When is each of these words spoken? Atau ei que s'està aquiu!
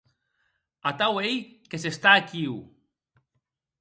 Atau 0.91 1.19
ei 1.25 1.37
que 1.73 1.81
s'està 1.85 2.17
aquiu! 2.23 2.57